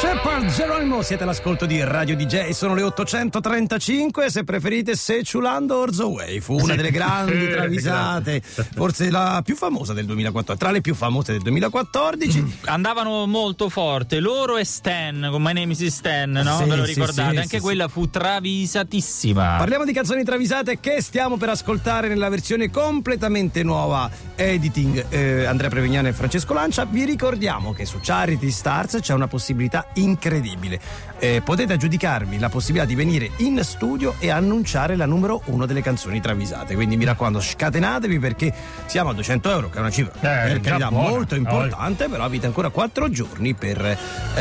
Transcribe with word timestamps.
Shepard 0.00 0.46
Geronimo, 0.46 1.02
siete 1.02 1.24
all'ascolto 1.24 1.66
di 1.66 1.84
Radio 1.84 2.16
DJ, 2.16 2.50
sono 2.52 2.74
le 2.74 2.82
835, 2.84 4.30
se 4.30 4.44
preferite 4.44 4.96
Secciulando 4.96 5.76
Orzo 5.76 6.08
Way, 6.12 6.40
fu 6.40 6.54
una 6.58 6.74
delle 6.74 6.90
grandi 6.90 7.46
travisate, 7.52 8.40
forse 8.40 9.10
la 9.10 9.42
più 9.44 9.54
famosa 9.56 9.92
del 9.92 10.06
2014, 10.06 10.58
tra 10.58 10.72
le 10.72 10.80
più 10.80 10.94
famose 10.94 11.32
del 11.32 11.42
2014. 11.42 12.60
Andavano 12.64 13.26
molto 13.26 13.68
forte, 13.68 14.20
loro 14.20 14.56
e 14.56 14.64
Stan, 14.64 15.28
con 15.30 15.42
My 15.42 15.52
Name 15.52 15.72
is 15.74 15.86
Stan, 15.88 16.30
no? 16.30 16.56
Sì, 16.56 16.64
Ve 16.64 16.76
lo 16.76 16.84
ricordate? 16.84 17.32
sì, 17.32 17.36
Anche 17.36 17.56
sì, 17.58 17.62
quella 17.62 17.86
fu 17.88 18.08
travisatissima. 18.08 19.56
Parliamo 19.58 19.84
di 19.84 19.92
canzoni 19.92 20.24
travisate 20.24 20.80
che 20.80 21.02
stiamo 21.02 21.36
per 21.36 21.50
ascoltare 21.50 22.08
nella 22.08 22.30
versione 22.30 22.70
completamente 22.70 23.62
nuova, 23.62 24.10
editing 24.34 25.04
eh, 25.10 25.44
Andrea 25.44 25.68
Prevignano 25.68 26.08
e 26.08 26.14
Francesco 26.14 26.54
Lancia. 26.54 26.86
Vi 26.86 27.04
ricordiamo 27.04 27.74
che 27.74 27.84
su 27.84 27.98
Charity 28.00 28.50
Stars 28.50 28.96
c'è 29.02 29.12
una 29.12 29.28
possibilità 29.28 29.88
incredibile. 29.94 30.80
Eh, 31.22 31.42
potete 31.44 31.74
aggiudicarvi 31.74 32.38
la 32.38 32.48
possibilità 32.48 32.86
di 32.86 32.94
venire 32.94 33.30
in 33.38 33.60
studio 33.62 34.14
e 34.18 34.30
annunciare 34.30 34.96
la 34.96 35.04
numero 35.04 35.42
uno 35.46 35.66
delle 35.66 35.82
canzoni 35.82 36.18
travisate. 36.20 36.74
Quindi 36.74 36.96
mi 36.96 37.04
raccomando, 37.04 37.40
scatenatevi 37.40 38.18
perché 38.18 38.52
siamo 38.86 39.10
a 39.10 39.14
200 39.14 39.50
euro, 39.50 39.68
che 39.68 39.76
è 39.76 39.80
una 39.80 39.90
cifra 39.90 40.12
per 40.18 40.60
carità 40.60 40.88
buona. 40.88 41.08
molto 41.10 41.34
importante, 41.34 42.08
però 42.08 42.24
avete 42.24 42.46
ancora 42.46 42.70
4 42.70 43.10
giorni 43.10 43.52
per 43.54 43.84
eh, 43.84 43.98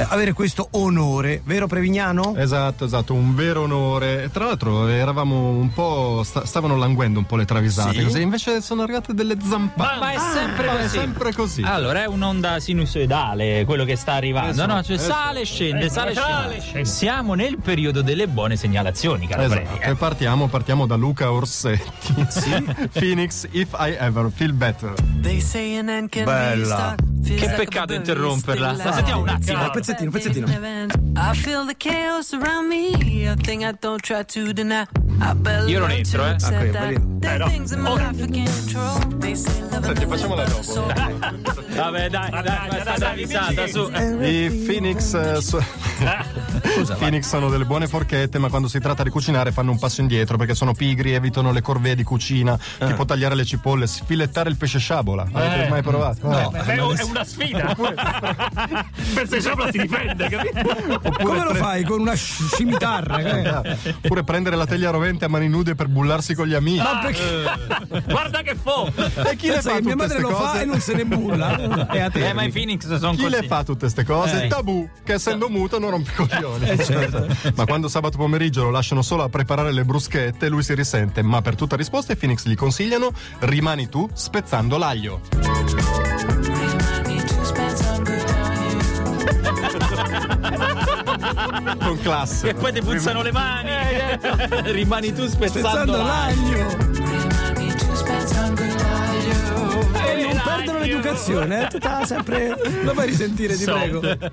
avere 0.07 0.31
questo 0.33 0.69
onore, 0.71 1.41
vero 1.43 1.67
Prevignano? 1.67 2.35
Esatto, 2.37 2.85
esatto, 2.85 3.13
un 3.13 3.35
vero 3.35 3.63
onore. 3.63 4.29
Tra 4.31 4.45
l'altro 4.45 4.87
eravamo 4.87 5.49
un 5.49 5.73
po'. 5.73 6.21
sta- 6.23 6.45
stavano 6.45 6.77
languendo 6.77 7.19
un 7.19 7.25
po' 7.25 7.35
le 7.35 7.45
travisate, 7.45 7.97
Sì? 7.97 8.03
così 8.03 8.21
invece 8.21 8.61
sono 8.61 8.83
arrivate 8.83 9.13
delle 9.13 9.35
zampate. 9.41 9.99
Ma, 9.99 9.99
ma 9.99 10.11
è 10.11 10.17
sempre 10.33 10.65
Ma 10.65 10.77
è 10.77 10.81
così. 10.83 10.97
sempre 10.97 11.33
così. 11.33 11.61
Allora, 11.63 12.03
è 12.03 12.07
un'onda 12.07 12.57
sinusoidale 12.59 13.65
quello 13.65 13.83
che 13.83 13.95
sta 13.97 14.13
arrivando, 14.13 14.51
Esatto, 14.51 14.73
no? 14.73 14.83
Cioè, 14.83 14.95
esatto. 14.95 15.13
sale 15.13 15.38
e 15.41 15.45
scende, 15.45 15.85
Eh, 15.85 15.89
sale 15.89 16.11
e 16.11 16.15
sale 16.15 16.41
scende. 16.49 16.61
scende. 16.61 16.85
Siamo 16.85 17.33
nel 17.33 17.57
periodo 17.57 18.01
delle 18.01 18.27
buone 18.27 18.55
segnalazioni, 18.55 19.27
caro 19.27 19.43
Esatto, 19.43 19.65
Freddy, 19.65 19.91
e 19.91 19.95
partiamo, 19.95 20.47
partiamo 20.47 20.85
da 20.85 20.95
Luca 20.95 21.31
Orsetti. 21.31 22.13
Phoenix, 22.93 23.45
If 23.51 23.75
I 23.79 23.95
Ever 23.99 24.29
Feel 24.33 24.53
Better. 24.53 24.93
Bella. 26.23 26.95
Che 27.23 27.49
peccato 27.55 27.93
interromperla. 27.93 28.71
La 28.73 28.93
sentiamo 28.93 29.21
un 29.21 29.29
attimo. 29.29 29.61
Un 29.63 29.69
pezzettino, 29.71 30.05
un 30.09 30.11
pezzettino. 30.11 30.47
I 30.47 31.35
feel 31.35 31.65
the 31.65 31.75
chaos 31.77 32.33
around 32.33 32.67
me, 32.67 33.27
a 33.27 33.35
thing 33.35 33.61
I 33.61 33.73
don't 33.79 34.01
try 34.01 34.23
to 34.25 34.51
deny. 34.53 34.85
Io 35.67 35.79
non 35.79 35.91
entro, 35.91 36.25
eh. 36.25 36.35
Ah, 36.41 36.51
qui, 36.51 36.69
that 36.71 36.77
quelli- 36.77 37.19
there 37.19 37.43
are 37.43 37.49
things 37.51 37.71
in 37.71 37.81
my 37.81 37.89
life 37.89 38.23
I 38.23 38.27
can't 38.27 38.49
control. 38.49 39.17
They 39.19 39.35
say 39.35 39.61
love 39.69 39.83
Senti, 39.85 40.03
and 40.03 40.11
facciamola 40.11 40.45
dopo. 40.45 40.61
soul. 40.63 40.93
Vabbè, 40.93 42.09
dai, 42.09 42.29
dai, 42.29 42.41
dai, 42.43 42.67
questa 42.69 42.83
dai, 42.83 42.97
travisata 42.99 43.53
dai, 43.53 43.71
I 46.59 46.69
Phoenix, 46.69 46.89
eh, 46.89 46.95
Phoenix 46.95 47.27
sono 47.27 47.49
delle 47.49 47.65
buone 47.65 47.87
forchette, 47.87 48.37
ma 48.39 48.49
quando 48.49 48.67
si 48.67 48.79
tratta 48.79 49.03
di 49.03 49.09
cucinare 49.09 49.51
fanno 49.51 49.71
un 49.71 49.79
passo 49.79 50.01
indietro 50.01 50.37
perché 50.37 50.55
sono 50.55 50.73
pigri, 50.73 51.13
evitano 51.13 51.51
le 51.51 51.61
corvée 51.61 51.95
di 51.95 52.03
cucina, 52.03 52.57
tipo 52.77 53.05
tagliare 53.05 53.35
le 53.35 53.45
cipolle, 53.45 53.87
sfilettare 53.87 54.49
il 54.49 54.55
pesce 54.57 54.79
sciabola. 54.79 55.27
Avete 55.31 55.65
Eh. 55.65 55.69
mai 55.69 55.81
provato? 55.81 56.27
No. 56.27 56.49
Beh, 56.49 56.59
è 56.65 56.79
una 56.81 57.23
sfida. 57.23 57.75
per 59.13 59.27
se 59.27 59.41
sopra 59.41 59.71
si 59.71 59.77
difende, 59.79 60.27
capito? 60.29 61.11
Come 61.23 61.43
lo 61.43 61.53
fai? 61.55 61.83
Con 61.83 62.01
una 62.01 62.13
sci- 62.13 62.43
scimitarra? 62.53 63.17
eh? 63.63 63.77
Oppure 64.01 64.23
prendere 64.23 64.55
la 64.55 64.65
teglia 64.65 64.89
rovente 64.91 65.25
a 65.25 65.27
mani 65.27 65.47
nude 65.47 65.75
per 65.75 65.87
bullarsi 65.87 66.33
con 66.35 66.47
gli 66.47 66.53
amici. 66.53 66.77
Ma 66.83 66.99
perché? 66.99 68.03
Guarda 68.07 68.41
che 68.41 68.55
fo! 68.55 68.91
E 68.95 69.35
chi 69.35 69.47
le 69.47 69.61
fa 69.61 69.75
che 69.75 69.81
mia 69.81 69.93
tutte 69.93 69.95
madre 69.95 70.21
queste 70.21 70.21
lo 70.21 70.29
fa 70.35 70.51
cose? 70.51 70.61
e 70.61 70.65
non 70.65 70.79
se 70.79 70.93
ne 70.93 71.05
bulla. 71.05 71.87
È 71.87 71.99
a 72.01 72.09
te. 72.09 72.29
Eh, 72.29 72.33
ma 72.33 72.43
i 72.43 72.51
Phoenix 72.51 72.85
sono 72.97 73.11
Chi 73.13 73.23
così. 73.23 73.29
le 73.41 73.47
fa 73.47 73.63
tutte 73.63 73.79
queste 73.79 74.03
cose? 74.03 74.43
Eh. 74.45 74.47
Tabù, 74.47 74.87
che 75.03 75.13
essendo 75.13 75.49
muto 75.49 75.79
non 75.79 75.91
rompe 75.91 76.11
i 76.11 76.15
coglioni. 76.49 76.69
Eh, 76.69 76.83
certo. 76.83 77.27
Ma 77.55 77.65
quando 77.65 77.87
sabato 77.87 78.17
pomeriggio 78.17 78.63
lo 78.63 78.69
lasciano 78.71 79.01
solo 79.01 79.23
a 79.23 79.29
preparare 79.29 79.71
le 79.71 79.83
bruschette, 79.85 80.49
lui 80.49 80.63
si 80.63 80.73
risente. 80.73 81.21
Ma 81.21 81.41
per 81.41 81.55
tutta 81.55 81.75
risposta 81.75 82.13
i 82.13 82.15
Phoenix 82.15 82.45
gli 82.45 82.55
consigliano: 82.55 83.11
rimani 83.39 83.89
tu 83.89 84.09
spezzando 84.13 84.77
l'aglio. 84.77 85.21
Some 85.31 85.43
good 88.03 88.29
on 88.29 88.45
you. 91.67 91.77
Con 91.79 91.99
classe. 92.01 92.49
E 92.49 92.53
poi 92.53 92.71
ti 92.73 92.81
puzzano 92.81 93.21
le 93.21 93.31
mani. 93.31 93.69
Rimani 94.71 95.13
tu 95.13 95.25
spezzando 95.27 95.67
Spezzando 95.69 95.97
l'aglio. 95.97 96.57
l'aglio. 96.57 97.77
Some 97.95 98.53
good 98.55 98.81
on 98.81 99.21
you. 99.23 99.37
E 100.05 100.21
non 100.21 100.41
perdono 100.43 100.79
l'educazione, 100.79 101.67
eh? 101.67 101.69
Sempre. 102.05 102.55
Lo 102.83 102.93
fai 102.93 103.07
risentire, 103.07 103.55
ti 103.55 103.63
prego. 103.65 104.01
Need 104.01 104.29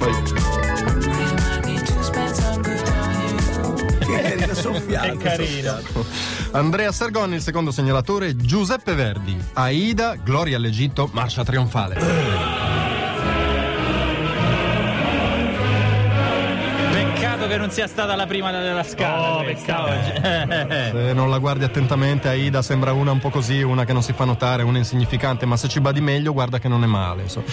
Che 4.06 4.22
carino, 4.22 4.54
soffiato. 4.54 5.06
È 5.06 5.16
carino. 5.16 5.78
Andrea 6.52 6.92
Sergoni, 6.92 7.34
il 7.34 7.42
secondo 7.42 7.72
segnalatore, 7.72 8.36
Giuseppe 8.36 8.94
Verdi. 8.94 9.36
Aida, 9.54 10.14
Gloria 10.14 10.56
all'Egitto, 10.56 11.08
marcia 11.12 11.42
trionfale. 11.42 12.55
Peccato 17.46 17.48
che 17.48 17.56
non 17.58 17.70
sia 17.70 17.86
stata 17.86 18.14
la 18.16 18.26
prima 18.26 18.50
della 18.50 18.82
scala. 18.82 19.36
Oh, 19.36 19.44
peccato. 19.44 19.90
oggi. 19.90 20.20
Se 21.06 21.12
non 21.12 21.30
la 21.30 21.38
guardi 21.38 21.64
attentamente, 21.64 22.28
Aida 22.28 22.62
sembra 22.62 22.92
una 22.92 23.12
un 23.12 23.18
po' 23.18 23.30
così, 23.30 23.62
una 23.62 23.84
che 23.84 23.92
non 23.92 24.02
si 24.02 24.12
fa 24.12 24.24
notare, 24.24 24.62
una 24.62 24.78
insignificante, 24.78 25.46
ma 25.46 25.56
se 25.56 25.68
ci 25.68 25.80
badi 25.80 26.00
meglio, 26.00 26.32
guarda 26.32 26.58
che 26.58 26.68
non 26.68 26.82
è 26.82 26.86
male. 26.86 27.22
insomma. 27.22 27.46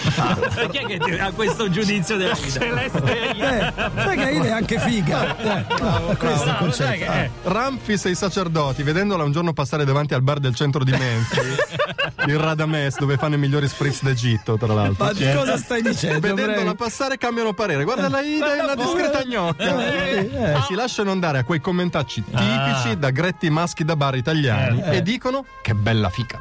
Chi 0.70 0.78
è 0.78 0.86
che 0.86 0.98
ti- 0.98 1.12
ha 1.12 1.30
questo 1.32 1.70
giudizio 1.70 2.16
della 2.16 2.34
vita? 2.34 2.60
Celeste. 2.60 3.02
Eh, 3.44 3.72
sai 3.96 4.16
che 4.16 4.24
Aida 4.24 4.44
è 4.46 4.50
anche 4.50 4.78
figa. 4.78 5.36
Eh, 5.36 5.64
no, 5.80 6.16
questo 6.16 6.82
è 6.84 6.96
il 6.96 7.02
eh, 7.02 7.30
Ramfis 7.42 8.06
e 8.06 8.10
i 8.10 8.14
sacerdoti, 8.14 8.82
vedendola 8.82 9.22
un 9.22 9.32
giorno 9.32 9.52
passare 9.52 9.84
davanti 9.84 10.14
al 10.14 10.22
bar 10.22 10.38
del 10.38 10.54
centro 10.54 10.82
di 10.82 10.90
Memphis, 10.92 11.56
il 12.26 12.38
Radames, 12.38 12.98
dove 12.98 13.16
fanno 13.16 13.34
i 13.34 13.38
migliori 13.38 13.68
spritz 13.68 14.02
d'Egitto, 14.02 14.56
tra 14.56 14.72
l'altro. 14.72 15.04
Ma 15.04 15.12
di 15.12 15.30
cosa 15.32 15.56
stai 15.56 15.82
dicendo? 15.86 16.20
Vedendola 16.20 16.74
passare 16.74 17.16
cambiano 17.18 17.52
parere. 17.52 17.84
Guarda 17.84 18.08
la 18.08 18.20
Ida 18.20 18.54
e 18.56 18.62
la 18.64 18.74
discreta 18.74 19.22
gnocca. 19.24 19.92
Eh, 19.92 20.30
eh. 20.32 20.52
E 20.54 20.62
si 20.66 20.74
lasciano 20.74 21.10
andare 21.10 21.38
a 21.38 21.44
quei 21.44 21.60
commentacci 21.60 22.24
tipici 22.24 22.98
da 22.98 23.10
gretti 23.10 23.50
maschi 23.50 23.84
da 23.84 23.96
bar 23.96 24.16
italiani 24.16 24.82
e 24.82 25.02
dicono 25.02 25.44
che 25.62 25.74
bella 25.74 26.10
fica. 26.10 26.40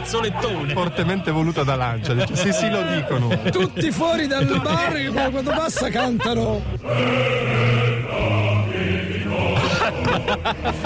fazzolettone. 0.01 0.73
Fortemente 0.73 1.31
voluta 1.31 1.63
da 1.63 1.75
Lancia. 1.75 2.13
Dice, 2.13 2.35
sì, 2.35 2.51
sì, 2.51 2.69
lo 2.69 2.81
dicono. 2.83 3.29
Tutti 3.51 3.91
fuori 3.91 4.27
dal 4.27 4.45
bar 4.61 4.93
che 4.93 5.09
quando 5.09 5.51
passa 5.51 5.89
cantano. 5.89 6.61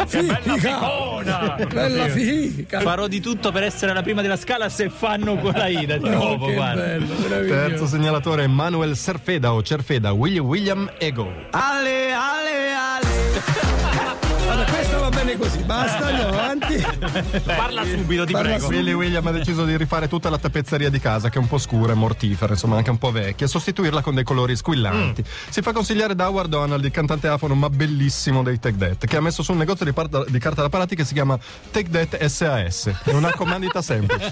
Fica! 0.08 0.80
buona. 0.80 1.56
Bella 1.72 2.08
fica! 2.10 2.80
Farò 2.82 3.08
di 3.08 3.20
tutto 3.20 3.52
per 3.52 3.64
essere 3.64 3.94
la 3.94 4.02
prima 4.02 4.22
della 4.22 4.38
scala 4.38 4.70
se 4.70 4.90
fanno 4.90 5.36
quella 5.36 5.68
ida 5.68 5.98
di 5.98 6.08
Oh, 6.08 6.12
nuovo, 6.12 6.46
che 6.48 6.54
guarda. 6.54 6.82
bello, 6.84 7.14
Terzo 7.48 7.88
segnalatore 7.88 8.48
Manuel 8.48 8.96
Serfeda 8.96 9.54
o 9.54 9.62
Cerfeda, 9.64 10.12
William 10.12 10.90
Ego. 10.98 11.32
Ale, 11.52 12.12
ale, 12.14 12.72
ale. 12.74 12.95
Bene 15.26 15.38
così, 15.40 15.58
basta, 15.64 16.06
andiamo 16.06 16.30
avanti. 16.30 16.86
Parla 17.46 17.84
subito, 17.84 18.26
ti 18.26 18.32
Parla 18.34 18.50
prego. 18.50 18.64
subito. 18.66 18.80
Willy 18.80 18.94
William 18.94 19.26
ha 19.26 19.32
deciso 19.32 19.66
di 19.66 19.76
rifare 19.76 20.08
tutta 20.08 20.30
la 20.30 20.38
tappezzeria 20.38 20.90
di 20.92 21.00
casa, 21.00 21.30
che 21.30 21.40
è 21.40 21.42
un 21.42 21.48
po' 21.48 21.58
scura 21.58 21.94
e 21.94 21.96
mortifera, 21.96 22.54
insomma 22.54 22.78
anche 22.78 22.92
un 22.92 23.00
po' 23.00 23.12
vecchia, 23.12 23.48
e 23.48 23.50
sostituirla 23.50 24.02
con 24.02 24.14
dei 24.14 24.24
colori 24.24 24.56
squillanti. 24.56 25.24
Si 25.50 25.62
fa 25.64 25.72
consigliare 25.74 26.14
da 26.14 26.30
Howard 26.30 26.50
Donald, 26.50 26.84
il 26.86 26.92
cantante 26.92 27.28
afono 27.28 27.56
ma 27.56 27.70
bellissimo 27.72 28.44
dei 28.44 28.60
Take 28.60 28.78
That, 28.78 29.06
che 29.08 29.18
ha 29.18 29.22
messo 29.22 29.42
su 29.42 29.52
un 29.52 29.58
negozio 29.58 29.84
di, 29.86 29.94
parta- 29.94 30.24
di 30.28 30.38
carta 30.38 30.62
da 30.62 30.70
parati 30.70 30.96
che 30.96 31.04
si 31.04 31.14
chiama 31.14 31.38
Take 31.72 31.90
That 31.90 32.24
SAS. 32.26 32.92
È 33.04 33.12
una 33.12 33.32
comandita 33.34 33.82
semplice. 33.82 34.30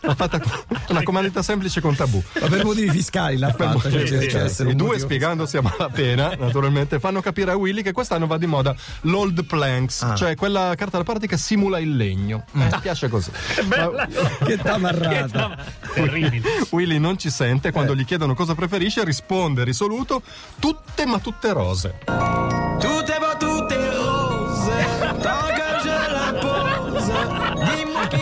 L'ha 0.00 0.14
fatta 0.14 0.40
una 0.88 1.02
comandita 1.02 1.40
semplice 1.42 1.80
con 1.80 1.94
tabù. 1.96 2.22
Ma 2.40 2.46
per 2.48 2.64
motivi 2.64 2.90
fiscali 2.90 3.38
l'ha 3.38 3.52
fatta. 3.54 3.88
Cioè, 3.90 4.06
Sì, 4.06 4.28
cioè, 4.28 4.48
sì, 4.48 4.66
I 4.68 4.74
due 4.76 4.98
spiegandosi 4.98 5.56
a 5.56 5.62
malapena, 5.62 6.34
naturalmente, 6.38 6.98
fanno 7.00 7.22
capire 7.22 7.52
a 7.52 7.56
Willy 7.56 7.80
che 7.82 7.92
quest'anno 7.92 8.26
va 8.26 8.36
di 8.36 8.46
moda 8.46 8.74
l'old 9.02 9.44
planks, 9.44 10.02
Ah. 10.02 10.09
Cioè 10.16 10.34
quella 10.36 10.74
carta 10.76 10.98
da 10.98 11.04
parte 11.04 11.26
che 11.26 11.36
simula 11.36 11.78
il 11.78 11.96
legno. 11.96 12.44
Mi 12.52 12.68
piace 12.80 13.08
così. 13.08 13.30
Ma 13.66 14.06
Che 14.44 14.56
tamarrata. 14.58 15.56
Terribile. 15.94 16.42
Willy 16.70 16.98
non 16.98 17.18
ci 17.18 17.30
sente, 17.30 17.72
quando 17.72 17.94
gli 17.94 18.04
chiedono 18.04 18.34
cosa 18.34 18.54
preferisce, 18.54 19.04
risponde 19.04 19.64
risoluto: 19.64 20.22
tutte 20.58 21.06
ma 21.06 21.18
tutte 21.18 21.52
rose. 21.52 21.98
Tutte 22.04 23.18
va 23.20 23.36
tutte 23.38 23.76
rose, 23.76 24.72
je 25.82 26.12
la 26.12 26.32
pose. 26.40 27.12
Dis-moi 27.64 28.08
qui 28.08 28.20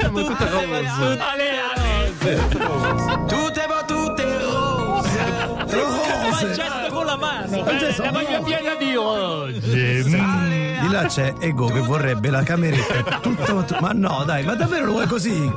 Ma 0.00 0.08
tutte 0.08 0.48
rose. 0.48 1.18
Ale, 1.18 1.48
ale. 1.60 2.16
Tutte 2.16 2.58
va 2.58 3.45
la 8.02 8.10
voglio 8.10 8.42
piena 8.42 8.74
di 8.74 8.96
oggi. 8.96 9.60
Di 9.60 10.02
Di 10.04 10.88
là 10.90 11.06
c'è 11.06 11.34
Ego 11.38 11.66
che 11.66 11.80
vorrebbe 11.80 12.30
la 12.30 12.42
cameretta 12.42 13.18
tutta. 13.20 13.80
Ma 13.80 13.92
no, 13.92 14.22
dai, 14.24 14.44
ma 14.44 14.54
davvero 14.54 14.86
lo 14.86 14.92
vuoi 14.92 15.06
così? 15.06 15.52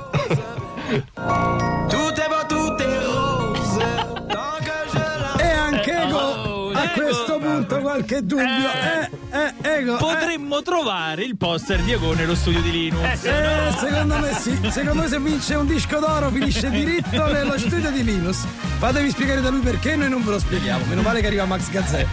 A 6.79 6.83
Ego. 6.91 7.01
questo 7.01 7.37
punto 7.37 7.79
qualche 7.79 8.25
dubbio. 8.25 8.45
Eh, 8.45 9.09
eh, 9.37 9.53
Ego. 9.79 9.95
eh. 9.95 9.97
Potremmo 9.97 10.61
trovare 10.61 11.23
il 11.23 11.37
poster 11.37 11.79
di 11.81 11.91
Ego 11.91 12.13
nello 12.13 12.35
studio 12.35 12.61
di 12.61 12.71
Linux. 12.71 13.23
Eh, 13.23 13.73
secondo 13.77 14.17
me 14.17 14.33
sì, 14.33 14.57
secondo 14.69 15.01
me 15.01 15.07
se 15.07 15.19
vince 15.19 15.55
un 15.55 15.67
disco 15.67 15.99
d'oro 15.99 16.29
finisce 16.29 16.69
diritto 16.69 17.31
nello 17.31 17.57
studio 17.57 17.91
di 17.91 18.03
Linus. 18.03 18.45
Fatevi 18.77 19.09
spiegare 19.11 19.41
da 19.41 19.49
lui 19.49 19.59
perché 19.59 19.95
noi 19.95 20.09
non 20.09 20.23
ve 20.23 20.31
lo 20.31 20.39
spieghiamo. 20.39 20.85
Meno 20.85 21.01
male 21.01 21.21
che 21.21 21.27
arriva 21.27 21.45
Max 21.45 21.69
Gazzè. 21.69 22.05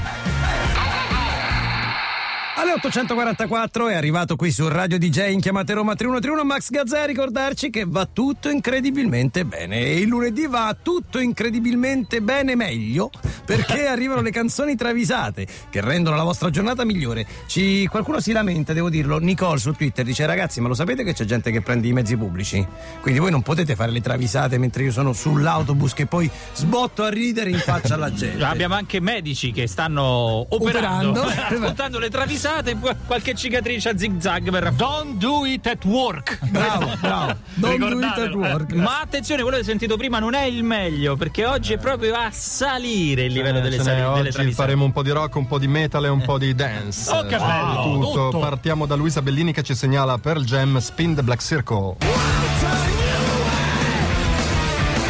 Alle 2.59 2.73
844 2.73 3.89
è 3.89 3.95
arrivato 3.95 4.35
qui 4.35 4.51
su 4.51 4.67
Radio 4.67 4.99
DJ 4.99 5.33
in 5.33 5.41
chiamate 5.41 5.75
Roma 5.75 5.95
3131 5.95 6.43
Max 6.43 6.71
Gazzè 6.71 7.01
a 7.01 7.05
ricordarci 7.05 7.69
che 7.69 7.85
va 7.87 8.09
tutto 8.11 8.49
incredibilmente 8.49 9.45
bene 9.45 9.81
e 9.81 9.99
il 9.99 10.09
lunedì 10.09 10.47
va 10.47 10.75
tutto 10.81 11.19
incredibilmente 11.19 12.23
bene 12.23 12.57
meglio 12.57 13.11
perché 13.45 13.85
arrivano 13.89 14.23
le 14.23 14.31
canzoni 14.31 14.75
travisate 14.75 15.47
che 15.69 15.83
rendono 15.83 16.17
la 16.17 16.23
vostra 16.23 16.49
giornata 16.49 16.87
migliore. 16.87 17.27
Ci, 17.47 17.87
qualcuno 17.89 18.21
si 18.21 18.33
lamenta, 18.33 18.73
devo 18.73 18.89
dirlo, 18.89 19.19
Nicole 19.19 19.59
su 19.59 19.73
Twitter 19.73 20.03
dice 20.07 20.25
ragazzi 20.25 20.63
ma 20.63 20.69
lo 20.69 20.75
sapete 20.75 21.05
che 21.05 21.13
c'è 21.13 21.27
gente 21.27 21.51
che 21.51 21.61
prende 21.61 21.89
i 21.89 21.93
mezzi 21.93 22.17
pubblici? 22.17 22.67
Quindi 23.03 23.21
voi 23.21 23.31
non 23.31 23.43
potete 23.43 23.75
fare 23.77 23.93
le 23.93 24.01
travisate 24.01 24.57
mentre 24.57 24.85
io 24.85 24.93
sono 24.93 25.13
sull'autobus 25.13 25.93
che 25.93 26.07
poi 26.07 26.31
sbotto 26.55 27.03
a 27.03 27.11
ridere 27.11 27.51
in 27.51 27.59
faccia 27.59 27.95
alla 27.95 28.11
gente. 28.15 28.43
Abbiamo 28.43 28.77
anche 28.77 28.99
medici 28.99 29.53
che 29.53 29.67
stanno 29.67 30.47
operando, 30.49 31.21
Operando. 31.21 31.57
ascoltando 31.67 31.99
le 31.99 32.09
travisate 32.09 32.45
e 32.65 32.77
poi 32.77 32.95
qualche 33.07 33.35
cicatrice 33.35 33.91
a 33.91 33.97
zig 33.99 34.19
zag 34.21 34.51
verrà 34.51 34.71
Don't 34.71 35.17
do 35.19 35.45
it 35.45 35.67
at 35.67 35.85
work. 35.85 36.39
Bravo, 36.49 36.97
bravo. 37.01 37.37
Don't 37.55 37.79
do 37.79 37.99
it 37.99 38.05
at 38.19 38.35
work. 38.35 38.73
Ma 38.73 39.01
attenzione, 39.01 39.43
quello 39.43 39.57
che 39.57 39.63
hai 39.63 39.69
sentito 39.69 39.97
prima 39.97 40.19
non 40.19 40.35
è 40.35 40.43
il 40.45 40.63
meglio, 40.65 41.17
perché 41.17 41.45
oggi 41.47 41.73
è 41.75 41.79
proprio 41.79 42.15
a 42.15 42.29
salire 42.31 43.25
il 43.25 43.33
livello 43.33 43.59
Eh, 43.59 43.63
delle, 43.63 43.83
sali- 43.83 44.01
delle 44.01 44.31
travisate. 44.31 44.51
faremo 44.53 44.85
un 44.85 44.93
po' 44.93 45.03
di 45.03 45.11
rock, 45.11 45.35
un 45.37 45.47
po' 45.47 45.59
di 45.59 45.69
metal 45.69 46.05
e 46.05 46.09
un 46.09 46.23
po' 46.23 46.39
di 46.39 46.55
dance. 46.55 47.11
Oh, 47.13 47.23
che 47.27 47.37
bello, 47.37 47.83
Tutto. 47.83 48.29
tutto. 48.31 48.39
Partiamo 48.39 48.87
da 48.87 48.95
Luisa 48.95 49.23
Bellini 49.23 49.53
che 49.53 49.63
ci 49.63 49.75
segnala 49.75 50.17
Pearl 50.19 50.45
Jam 50.45 50.79
Spin 50.79 51.15
the 51.15 51.23
Black 51.23 51.43
Circle. 51.43 51.97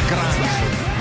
Grande. 0.07 0.45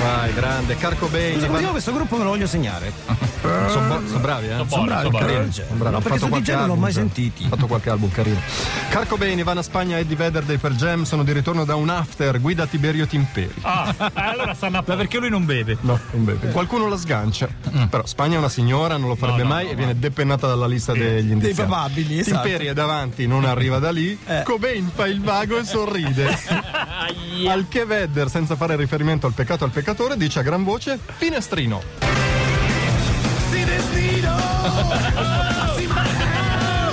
Vai, 0.03 0.33
grande. 0.35 0.77
Carco 0.77 1.07
Bane. 1.09 1.33
Scusa, 1.35 1.49
ma 1.49 1.61
io 1.61 1.71
questo 1.71 1.93
gruppo 1.93 2.17
me 2.17 2.25
lo 2.25 2.31
voglio 2.31 2.47
segnare. 2.47 2.93
Sono 3.69 4.19
bravi, 4.21 4.47
eh? 4.47 4.65
Sono 4.69 4.85
bravi, 4.85 5.07
sono 5.07 5.11
bravi. 5.11 5.33
Pearl 5.33 5.49
Jam. 5.49 5.67
Sono 5.67 5.79
bravi. 5.79 5.95
No, 5.95 6.01
perché 6.01 6.19
su 6.19 6.29
DJ 6.29 6.51
non 6.53 6.67
l'ho 6.67 6.75
mai 6.75 6.93
sentiti. 6.93 7.45
Ho 7.45 7.49
fatto 7.49 7.67
qualche 7.67 7.91
album 7.91 8.11
carino. 8.11 8.41
Carco 8.89 9.17
Bane, 9.17 9.41
Ivana 9.41 9.63
Spagna, 9.63 9.99
Eddie 9.99 10.17
Vedder 10.17 10.45
dei 10.45 10.59
Per 10.59 10.73
Jam 10.73 11.05
sono 11.05 11.23
di 11.25 11.33
ritorno 11.33 11.65
da 11.65 11.75
un 11.75 11.89
after. 11.89 12.41
Guida 12.41 12.67
Tiberio 12.67 13.07
Timperi. 13.07 13.55
Ah, 13.63 13.95
eh, 13.99 14.11
allora 14.15 14.55
stanno 14.55 14.79
a 14.79 14.85
Ma 14.87 14.97
perché 14.97 15.19
lui 15.19 15.31
non 15.31 15.45
beve? 15.45 15.77
No, 15.81 15.99
non 16.13 16.25
beve. 16.25 16.51
Qualcuno 16.51 16.89
la 16.89 16.97
sgancia. 16.97 17.49
Però 17.89 18.05
Spagna 18.07 18.37
è 18.37 18.39
una 18.39 18.49
signora, 18.49 18.97
non 18.97 19.09
lo 19.09 19.15
farebbe 19.17 19.43
no, 19.43 19.49
mai 19.49 19.65
no, 19.65 19.71
e 19.71 19.75
viene 19.75 19.99
depennata 19.99 20.47
dalla 20.47 20.67
lista 20.67 20.93
degli 20.93 21.31
indiziati. 21.31 21.71
papabili, 21.71 22.19
esatto. 22.19 22.43
Timperi 22.43 22.67
è 22.67 22.73
davanti, 22.73 23.27
non 23.27 23.45
arriva 23.45 23.79
da 23.79 23.91
lì. 23.91 24.19
Eh. 24.27 24.43
Cobain 24.43 24.91
fa 24.93 25.07
il 25.07 25.21
vago 25.21 25.59
e 25.59 25.65
sorride. 25.65 26.27
Aia. 26.27 27.53
al 27.53 27.67
che 27.69 27.85
Vedder, 27.85 28.29
senza 28.29 28.57
fare 28.57 28.77
riferimento 28.77 29.27
al 29.27 29.33
peccato 29.33 29.65
al 29.65 29.71
peccatore, 29.71 30.17
dice 30.17 30.41
a 30.41 30.43
gran 30.43 30.65
voce: 30.65 30.99
Finestrino. 31.17 32.06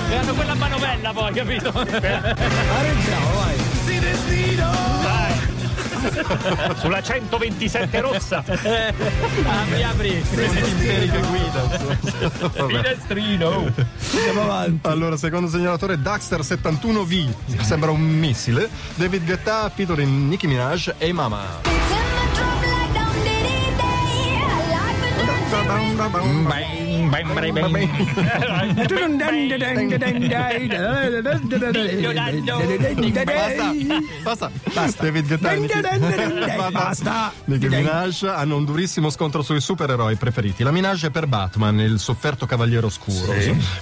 E 0.10 0.16
hanno 0.16 0.34
quella 0.34 0.56
manovella 0.56 1.12
poi, 1.12 1.34
capito? 1.34 1.70
Arreggiamo, 1.70 3.32
vai. 3.36 3.72
Sulla 6.76 7.02
127 7.02 8.02
rossa. 8.02 8.44
apri, 8.44 9.84
apri. 9.84 10.24
Guida. 11.30 11.62
Vabbè. 12.52 12.68
Finestrino. 12.68 13.72
Andiamo 14.14 14.42
avanti. 14.42 14.88
Allora, 14.88 15.18
secondo 15.18 15.48
segnalatore 15.50 16.00
Daxter 16.02 16.42
71V, 16.42 17.34
sembra 17.62 17.92
un 17.92 18.02
missile. 18.02 18.70
David 18.96 19.26
Guetta, 19.26 19.70
featuring 19.70 20.28
Nicki 20.28 20.48
Minaj 20.48 20.92
e 20.98 21.12
Mama. 21.14 21.62
Bang. 26.44 26.83
Basta. 34.24 34.52
Basta. 34.74 35.04
David 35.04 35.28
Guetta 35.28 36.70
Basta. 36.72 37.34
Nicki 37.46 37.68
Minaj 37.68 38.24
hanno 38.24 38.58
un 38.58 38.66
durissimo 38.66 39.10
scontro 39.10 39.42
sui 39.42 39.60
supereroi 39.60 40.16
preferiti. 40.16 40.64
La 40.64 40.72
Minaj 40.72 41.06
è 41.06 41.10
per 41.10 41.28
Batman, 41.28 41.80
il 41.80 42.00
sofferto 42.00 42.46
cavaliere 42.46 42.86
oscuro, 42.86 43.34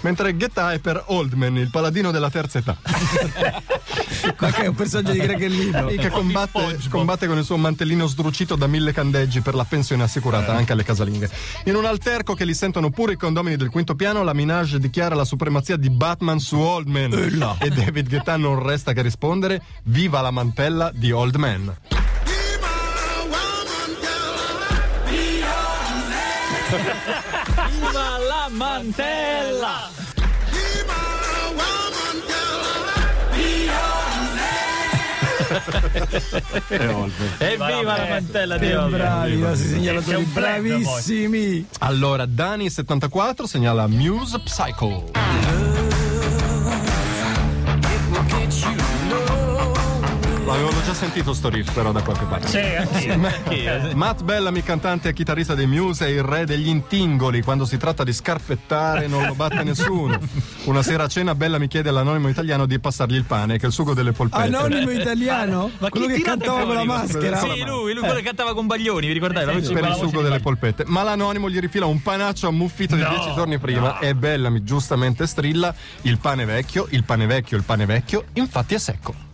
mentre 0.02 0.34
Guetta 0.34 0.74
è 0.74 0.80
per 0.80 1.04
Oldman, 1.08 1.58
il 1.58 1.69
paladino 1.69 2.12
della 2.12 2.30
terza 2.30 2.60
età, 2.60 2.78
Ma 4.40 4.52
che 4.52 4.63
è 4.63 4.68
un 4.68 4.75
personaggio 4.75 5.12
di 5.12 5.19
Gregellino? 5.19 5.88
che 5.88 6.10
combatte, 6.10 6.80
combatte 6.90 7.28
con 7.28 7.38
il 7.38 7.44
suo 7.44 7.58
mantellino 7.58 8.08
sdrucito 8.08 8.56
da 8.56 8.68
mille 8.68 8.94
candeggi 8.94 9.42
per 9.42 9.56
la 9.56 9.63
pensione 9.63 10.04
assicurata 10.04 10.54
anche 10.54 10.74
alle 10.74 10.84
casalinghe. 10.84 11.30
In 11.66 11.75
un 11.75 11.86
alterco 11.86 12.34
che 12.34 12.46
li 12.46 12.54
sentono 12.54 12.90
pure 12.90 13.00
i 13.09 13.18
condomini 13.18 13.56
del 13.56 13.69
quinto 13.69 13.95
piano, 13.95 14.24
la 14.24 14.33
Minaj 14.33 14.75
dichiara 14.75 15.15
la 15.15 15.24
supremazia 15.25 15.77
di 15.77 15.89
Batman 15.89 16.39
su 16.39 16.57
Oldman. 16.57 17.13
E 17.59 17.69
David 17.69 18.09
Guetta 18.09 18.38
non 18.38 18.62
resta 18.62 18.94
che 18.94 19.01
rispondere: 19.01 19.62
Viva 19.86 20.21
la 20.21 20.31
mantella 20.31 20.92
di 20.94 21.12
Oldman. 21.12 21.75
Viva 27.69 28.18
la 28.27 28.48
mantella! 28.50 30.00
Evviva 37.38 37.98
la 37.98 38.06
mantella 38.09 38.57
di 38.57 38.71
oggi! 38.71 38.92
Bravi, 38.95 39.33
i 39.33 39.38
nostri 39.38 39.68
C'è 39.68 39.74
segnalatori 39.75 40.15
un 40.18 40.33
blend, 40.33 40.68
poi. 40.68 40.81
bravissimi. 40.81 41.68
Allora, 41.80 42.25
Dani74 42.25 43.44
segnala 43.44 43.88
Muse 43.88 44.39
Psycho. 44.44 45.12
L'avevo 50.62 50.84
già 50.84 50.94
sentito 50.94 51.34
sto 51.34 51.50
riff 51.50 51.74
però 51.74 51.91
da 51.91 52.03
qualche 52.03 52.25
parte. 52.25 52.48
Sì, 52.48 53.10
anch'io. 53.10 53.96
Matt 53.96 54.22
Bellamy, 54.22 54.62
cantante 54.62 55.10
e 55.10 55.13
chitarrista 55.13 55.56
dei 55.56 55.65
Muse, 55.65 56.06
è 56.06 56.10
il 56.10 56.22
re 56.22 56.46
degli 56.46 56.68
intingoli. 56.68 57.41
Quando 57.41 57.65
si 57.65 57.77
tratta 57.77 58.03
di 58.03 58.13
scarpettare 58.13 59.08
non 59.08 59.25
lo 59.25 59.34
batte 59.34 59.63
nessuno. 59.63 60.20
Una 60.65 60.84
sera 60.84 61.06
a 61.06 61.08
cena 61.08 61.34
Bellamy 61.34 61.68
chiede 61.68 61.89
all'anonimo 61.89 62.30
italiano 62.30 62.68
di 62.68 62.80
passargli 62.80 63.15
il 63.15 63.24
pane, 63.24 63.58
che 63.58 63.63
è 63.63 63.68
il 63.68 63.74
sugo 63.74 63.96
delle 63.96 64.12
polpette. 64.12 64.56
Anonimo 64.56 64.91
italiano? 64.91 65.72
Ma 65.80 65.89
Quello 65.89 66.06
che 66.06 66.22
cantava 66.22 66.63
con 66.63 66.75
la 66.75 66.84
maschera? 66.84 67.39
Sì, 67.39 67.63
lui, 67.65 67.94
lui 67.94 68.03
quello 68.03 68.13
che 68.13 68.22
cantava 68.22 68.53
con 68.53 68.68
Baglioni, 68.68 69.08
vi 69.08 69.13
ricordate? 69.13 69.51
Voce 69.51 69.74
per 69.74 69.86
il 69.86 69.96
sugo 69.96 70.22
delle 70.22 70.41
polpette. 70.41 70.84
Ma 70.86 71.01
l'anonimo 71.01 71.50
gli 71.50 71.60
rifila 71.60 71.88
un 71.88 72.03
panaccio 72.03 72.48
ammuffito 72.48 72.96
di 72.96 73.03
dieci 73.03 73.34
giorni 73.34 73.58
prima 73.58 73.98
e 73.98 74.13
Bellamy 74.13 74.62
giustamente 74.62 75.25
strilla 75.25 75.74
il 76.01 76.20
pane 76.20 76.46
vecchio, 76.46 76.86
il 76.91 77.03
pane 77.03 77.25
vecchio, 77.25 77.58
il 77.58 77.63
pane 77.63 77.88
vecchio, 77.88 78.25
infatti 78.34 78.75
è 78.75 78.77
secco. 78.77 79.30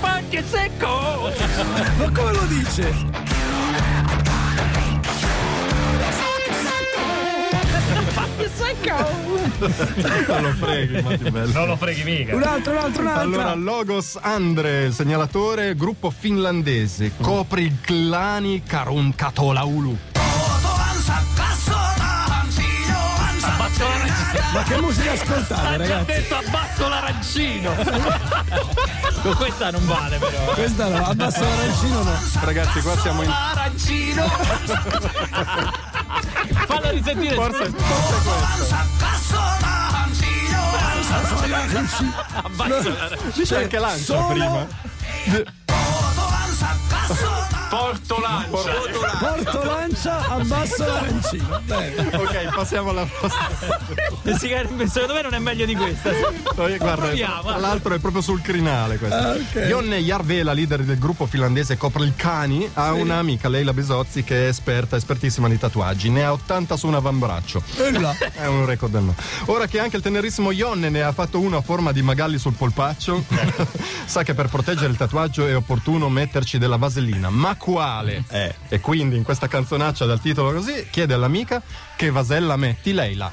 Panche 0.00 0.44
secco! 0.44 1.32
Ma 1.98 2.10
come 2.10 2.32
lo 2.32 2.44
dice? 2.46 2.94
Non 10.26 10.42
lo 10.42 10.52
freghi, 10.52 11.02
Matti 11.02 11.30
Bello. 11.30 11.52
Non 11.52 11.66
lo 11.66 11.76
freghi 11.76 12.02
mica. 12.02 12.34
Un 12.34 12.42
altro, 12.42 12.72
un 12.72 12.78
altro, 12.78 13.02
un 13.02 13.08
altro. 13.08 13.20
Allora, 13.20 13.54
Logos 13.54 14.18
Andre, 14.20 14.90
segnalatore, 14.90 15.74
gruppo 15.74 16.10
finlandese, 16.10 17.12
copri 17.20 17.78
clani 17.82 18.62
Karun 18.62 19.14
Katolaulu. 19.14 19.96
Ma 24.52 24.62
che 24.62 24.80
musica 24.80 25.12
ascoltate, 25.12 25.52
Ha 25.54 25.70
già 25.70 25.76
ragazzi? 25.76 26.04
detto 26.06 26.34
abbasso 26.36 26.88
l'arancino. 26.88 27.74
Questa 29.36 29.70
non 29.70 29.86
vale 29.86 30.18
però. 30.18 30.44
Questa 30.54 30.88
no, 30.88 31.04
abbasso 31.06 31.40
l'arancino 31.42 32.02
no. 32.02 32.18
Ragazzi, 32.40 32.80
qua 32.80 32.98
siamo 33.00 33.22
in. 33.22 33.28
L'arancino. 33.28 34.26
Falla 36.66 36.90
risentire. 36.90 37.34
Forse, 37.34 37.70
forse 37.70 38.14
questo. 38.22 38.76
Abbassa 42.42 42.88
la- 42.88 43.42
C'è 43.42 43.62
anche 43.62 43.78
lancia 43.78 44.04
Solo- 44.04 44.26
prima. 44.28 44.66
Porto 47.70 48.18
Lancia. 48.18 48.72
Porto 49.18 49.62
Lancia, 49.64 50.28
abbasso 50.28 50.84
l'arancino. 50.84 51.60
Bene. 51.64 52.16
Ok, 52.16 52.52
passiamo 52.52 52.90
alla 52.90 53.06
prossima. 53.06 53.48
Secondo 54.88 55.14
me 55.14 55.22
non 55.22 55.34
è 55.34 55.38
meglio 55.38 55.64
di 55.66 55.76
questa. 55.76 56.10
Poi, 56.52 56.76
guarda, 56.78 57.06
Proviamo. 57.06 57.42
tra 57.42 57.58
l'altro 57.58 57.94
è 57.94 58.00
proprio 58.00 58.22
sul 58.22 58.42
crinale 58.42 58.98
questo. 58.98 59.16
Ah, 59.16 59.30
ok. 59.34 59.66
Jonne 59.66 59.98
Jarvela, 60.00 60.52
leader 60.52 60.82
del 60.82 60.98
gruppo 60.98 61.26
finlandese 61.26 61.76
Coprilcani, 61.76 62.68
ha 62.74 62.92
un'amica, 62.92 63.48
Leila 63.48 63.72
Bisozzi, 63.72 64.24
che 64.24 64.46
è 64.46 64.48
esperta, 64.48 64.96
espertissima 64.96 65.48
di 65.48 65.56
tatuaggi. 65.56 66.10
Ne 66.10 66.24
ha 66.24 66.32
80 66.32 66.76
su 66.76 66.88
un 66.88 66.94
avambraccio. 66.94 67.62
E 67.76 67.92
là. 68.00 68.12
È 68.32 68.46
un 68.46 68.66
record 68.66 68.90
del 68.90 69.02
no. 69.02 69.14
Ora 69.46 69.68
che 69.68 69.78
anche 69.78 69.96
il 69.96 70.02
tenerissimo 70.02 70.52
Jonne 70.52 70.88
ne 70.88 71.02
ha 71.02 71.12
fatto 71.12 71.38
uno 71.38 71.58
a 71.58 71.62
forma 71.62 71.92
di 71.92 72.02
magalli 72.02 72.38
sul 72.38 72.54
polpaccio, 72.54 73.24
sa 74.06 74.24
che 74.24 74.34
per 74.34 74.48
proteggere 74.48 74.90
il 74.90 74.96
tatuaggio 74.96 75.46
è 75.46 75.54
opportuno 75.54 76.08
metterci 76.08 76.58
della 76.58 76.76
vasellina. 76.76 77.30
Ma 77.30 77.58
quale? 77.60 78.24
Eh. 78.30 78.54
E 78.68 78.80
quindi 78.80 79.16
in 79.16 79.22
questa 79.22 79.46
canzonaccia 79.46 80.06
dal 80.06 80.18
titolo 80.18 80.50
così 80.52 80.88
chiede 80.90 81.12
all'amica 81.12 81.62
che 81.94 82.10
vasella 82.10 82.56
metti 82.56 82.94
Leila. 82.94 83.30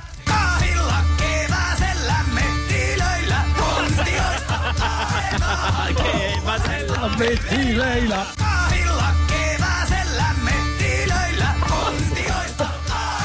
Che 5.94 6.40
vasella. 6.44 7.16
Metti 7.18 7.74
lei 7.74 8.08
là. 8.08 8.57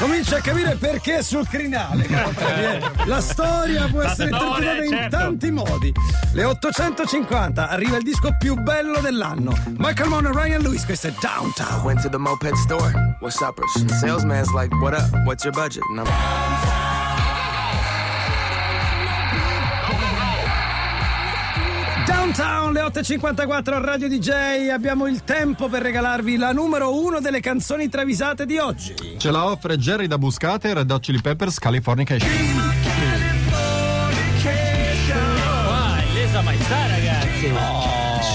Comincia 0.03 0.35
a 0.35 0.41
capire 0.41 0.75
perché 0.75 1.19
è 1.19 1.21
sul 1.21 1.47
crinale. 1.47 2.03
cazzo. 2.03 2.91
La 3.05 3.21
storia 3.21 3.87
può 3.87 4.01
essere 4.01 4.31
interpretata 4.31 4.83
in 4.83 4.89
certo. 4.89 5.17
tanti 5.17 5.49
modi. 5.49 5.93
Le 6.33 6.43
850 6.43 7.69
arriva 7.69 7.95
il 7.95 8.03
disco 8.03 8.35
più 8.37 8.55
bello 8.55 8.99
dell'anno. 8.99 9.53
Michael 9.77 10.09
Moore 10.09 10.27
e 10.27 10.31
Ryan 10.33 10.61
Lewis, 10.61 10.83
questo 10.83 11.07
è 11.07 11.13
Downtown. 11.21 11.85
Went 11.85 12.01
to 12.01 12.09
the 12.09 12.17
moped 12.17 12.53
store. 12.55 13.15
What's? 13.21 13.37
The 13.85 13.93
salesman's 13.93 14.51
like, 14.51 14.75
"What 14.81 14.93
up? 14.93 15.09
What's 15.23 15.45
your 15.45 15.53
budget?" 15.53 15.83
And 15.89 15.99
I'm 15.99 16.82
Downtown, 22.33 22.73
le 22.73 22.81
8.54 22.81 23.73
a 23.73 23.79
Radio 23.79 24.07
DJ. 24.07 24.69
Abbiamo 24.73 25.05
il 25.05 25.23
tempo 25.23 25.69
per 25.69 25.83
regalarvi 25.83 26.35
la 26.37 26.51
numero 26.51 26.99
uno 26.99 27.19
delle 27.19 27.39
canzoni 27.39 27.89
travisate 27.89 28.47
di 28.47 28.57
oggi. 28.57 28.95
Ce 29.17 29.29
la 29.29 29.45
offre 29.45 29.77
Jerry 29.77 30.07
da 30.07 30.17
Buscate 30.17 30.69
e 30.69 30.73
Red 30.73 30.89
Hot 30.89 31.01
Chili 31.01 31.21
Peppers 31.21 31.59
Californication. 31.59 32.27
Qua 35.65 35.97
è 35.99 36.13
lesa 36.13 36.41
maestà, 36.41 36.87
ragazzi. 36.87 37.51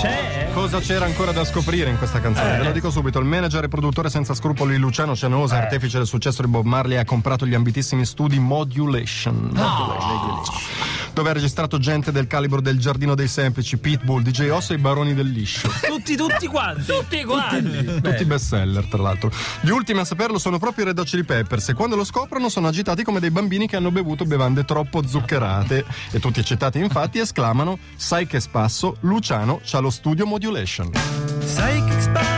C'è. 0.00 0.50
Cosa 0.52 0.78
c'era 0.78 1.04
ancora 1.04 1.32
da 1.32 1.44
scoprire 1.44 1.90
in 1.90 1.98
questa 1.98 2.20
canzone? 2.20 2.58
Ve 2.58 2.64
lo 2.64 2.72
dico 2.72 2.90
subito: 2.90 3.18
il 3.18 3.24
manager 3.24 3.64
e 3.64 3.68
produttore 3.68 4.10
senza 4.10 4.34
scrupoli 4.34 4.76
Luciano 4.76 5.16
Cianosa, 5.16 5.56
artefice 5.56 5.98
del 5.98 6.06
successo 6.06 6.42
di 6.42 6.48
Bob 6.48 6.66
Marley, 6.66 6.98
ha 6.98 7.04
comprato 7.04 7.46
gli 7.46 7.54
ambitissimi 7.54 8.04
studi 8.04 8.38
Modulation. 8.38 9.50
Modulation. 9.52 10.97
Dove 11.18 11.30
ha 11.30 11.32
registrato 11.32 11.80
gente 11.80 12.12
del 12.12 12.28
calibro 12.28 12.60
del 12.60 12.78
Giardino 12.78 13.16
dei 13.16 13.26
Semplici, 13.26 13.76
Pitbull, 13.76 14.22
DJ 14.22 14.50
Osso 14.50 14.72
e 14.72 14.76
i 14.76 14.78
Baroni 14.78 15.14
del 15.14 15.28
Liscio. 15.28 15.68
Tutti, 15.82 16.14
tutti 16.14 16.46
quanti. 16.46 16.84
Tutti 16.84 17.24
quanti. 17.24 18.00
Tutti 18.00 18.24
bestseller, 18.24 18.84
tra 18.84 19.02
l'altro. 19.02 19.28
Gli 19.60 19.70
ultimi 19.70 19.98
a 19.98 20.04
saperlo 20.04 20.38
sono 20.38 20.60
proprio 20.60 20.84
i 20.84 20.86
Red 20.86 20.98
Hot 21.00 21.08
Chili 21.08 21.24
Peppers 21.24 21.70
e 21.70 21.74
quando 21.74 21.96
lo 21.96 22.04
scoprono 22.04 22.48
sono 22.48 22.68
agitati 22.68 23.02
come 23.02 23.18
dei 23.18 23.32
bambini 23.32 23.66
che 23.66 23.74
hanno 23.74 23.90
bevuto 23.90 24.26
bevande 24.26 24.64
troppo 24.64 25.04
zuccherate. 25.04 25.84
E 26.12 26.20
tutti 26.20 26.38
eccitati, 26.38 26.78
infatti, 26.78 27.18
esclamano: 27.18 27.80
Sai 27.96 28.28
che 28.28 28.38
spasso, 28.38 28.98
Luciano 29.00 29.60
c'ha 29.64 29.80
lo 29.80 29.90
studio 29.90 30.24
Modulation. 30.24 30.92
Psychic 31.40 32.00
spies 32.00 32.28
from 32.28 32.37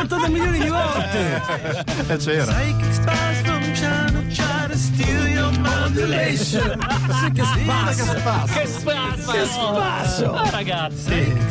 L'ho 0.00 0.06
cantato 0.06 0.30
milioni 0.30 0.58
di 0.60 0.68
volte! 0.68 1.42
E 2.08 2.16
c'era. 2.16 2.52
Psychic 2.52 2.92
spies 2.94 3.40
from 3.42 3.72
China 3.74 4.22
try 4.32 4.66
to 4.68 4.76
steal 4.76 5.28
your 5.28 5.52
mind's 5.58 5.98
elation. 5.98 6.78
Sì, 7.20 7.32
che 7.32 7.42
spasso! 7.44 8.12
Che 8.14 8.66
spazio. 8.66 9.32
Che 9.32 9.44
spasso! 9.44 10.32
Ah, 10.32 10.50
ragazzi. 10.50 11.04
Psychic 11.04 11.50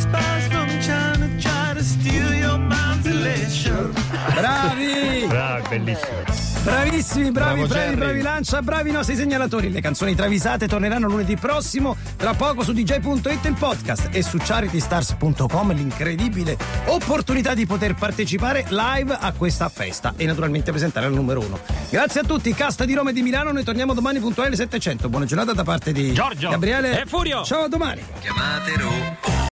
Bravi! 4.33 5.27
Ah, 5.29 5.61
bellissimo. 5.67 6.47
Bravissimi, 6.61 7.31
bravi, 7.31 7.59
Bravo, 7.61 7.67
bravi, 7.67 7.83
Jerry. 7.85 7.95
bravi 7.95 8.21
Lancia, 8.21 8.61
bravi 8.61 8.89
i 8.89 8.91
nostri 8.91 9.15
segnalatori. 9.15 9.71
Le 9.71 9.81
canzoni 9.81 10.15
travisate 10.15 10.67
torneranno 10.67 11.07
lunedì 11.07 11.35
prossimo, 11.35 11.95
tra 12.15 12.33
poco 12.33 12.63
su 12.63 12.73
dj.it 12.73 13.45
il 13.45 13.55
podcast 13.57 14.09
e 14.11 14.21
su 14.21 14.37
charitystars.com 14.37 15.73
l'incredibile 15.73 16.57
opportunità 16.87 17.53
di 17.53 17.65
poter 17.65 17.95
partecipare 17.95 18.65
live 18.69 19.17
a 19.19 19.31
questa 19.33 19.69
festa 19.69 20.13
e 20.15 20.25
naturalmente 20.25 20.71
presentare 20.71 21.07
il 21.07 21.13
numero 21.13 21.39
uno. 21.41 21.59
Grazie 21.89 22.21
a 22.21 22.23
tutti, 22.23 22.53
casta 22.53 22.85
di 22.85 22.93
Roma 22.93 23.09
e 23.09 23.13
di 23.13 23.21
Milano, 23.21 23.51
noi 23.51 23.63
torniamo 23.63 23.93
domani 23.93 24.19
puntuali 24.19 24.49
alle 24.49 24.57
700. 24.57 25.09
Buona 25.09 25.25
giornata 25.25 25.53
da 25.53 25.63
parte 25.63 25.91
di 25.91 26.13
Giorgio 26.13 26.49
Gabriele 26.49 27.01
e 27.01 27.05
Furio. 27.05 27.43
Ciao 27.43 27.63
a 27.63 27.67
domani. 27.67 28.01
Chiamatelo 28.19 29.38